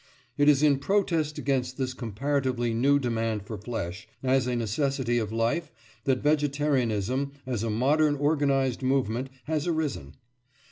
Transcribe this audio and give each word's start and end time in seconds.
It 0.35 0.49
is 0.49 0.63
in 0.63 0.79
protest 0.79 1.37
against 1.37 1.77
this 1.77 1.93
comparatively 1.93 2.73
new 2.73 2.97
demand 2.97 3.45
for 3.45 3.55
flesh 3.55 4.07
as 4.23 4.47
a 4.47 4.55
necessity 4.55 5.19
of 5.19 5.31
life 5.31 5.71
that 6.05 6.23
vegetarianism, 6.23 7.33
as 7.45 7.61
a 7.61 7.69
modern 7.69 8.15
organised 8.15 8.81
movement, 8.81 9.29
has 9.43 9.67
arisen. 9.67 10.15